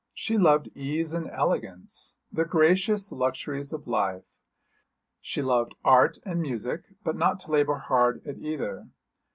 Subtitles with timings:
[0.15, 4.23] She loved ease and elegance, the gracious luxuries of life.
[5.19, 8.89] She loved art and music, but not to labour hard at either.